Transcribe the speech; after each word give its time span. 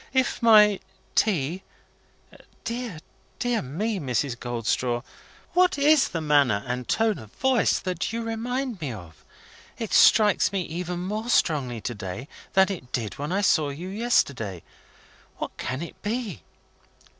"If 0.13 0.41
my 0.41 0.79
tea 1.13 1.61
Dear, 2.63 3.01
dear 3.37 3.61
me, 3.61 3.99
Mrs. 3.99 4.35
Goldstraw! 4.35 5.03
what 5.53 5.77
is 5.77 6.07
the 6.07 6.21
manner 6.21 6.63
and 6.65 6.87
tone 6.87 7.19
of 7.19 7.31
voice 7.33 7.77
that 7.77 8.11
you 8.11 8.23
remind 8.23 8.81
me 8.81 8.91
of? 8.91 9.23
It 9.77 9.93
strikes 9.93 10.51
me 10.51 10.63
even 10.63 11.01
more 11.01 11.29
strongly 11.29 11.81
to 11.81 11.93
day, 11.93 12.27
than 12.53 12.71
it 12.71 12.91
did 12.91 13.19
when 13.19 13.31
I 13.31 13.41
saw 13.41 13.69
you 13.69 13.89
yesterday. 13.89 14.63
What 15.37 15.55
can 15.57 15.83
it 15.83 16.01
be?" 16.01 16.41